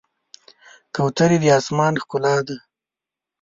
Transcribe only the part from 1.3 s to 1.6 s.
د